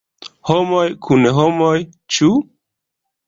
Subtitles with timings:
[0.49, 1.75] “Homoj kun homoj”,
[2.17, 2.31] ĉu?